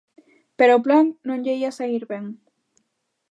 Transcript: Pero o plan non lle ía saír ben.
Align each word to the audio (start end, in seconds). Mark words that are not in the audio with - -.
Pero 0.57 0.71
o 0.77 0.83
plan 0.85 1.05
non 1.27 1.41
lle 1.43 1.53
ía 1.61 1.75
saír 1.77 2.03
ben. 2.11 2.25